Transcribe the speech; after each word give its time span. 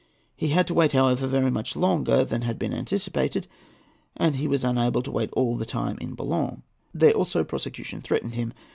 He 0.35 0.47
had 0.47 0.65
to 0.65 0.73
wait, 0.73 0.93
however, 0.93 1.27
very 1.27 1.51
much 1.51 1.75
longer 1.75 2.25
than 2.25 2.41
had 2.41 2.57
been 2.57 2.73
anticipated, 2.73 3.45
and 4.17 4.37
he 4.37 4.47
was 4.47 4.63
unable 4.63 5.03
to 5.03 5.11
wait 5.11 5.29
all 5.33 5.57
the 5.57 5.63
time 5.63 5.99
in 6.01 6.15
Boulogne. 6.15 6.63
There 6.91 7.11
also 7.13 7.43
prosecution 7.43 7.99
threatened 7.99 8.33
him. 8.33 8.51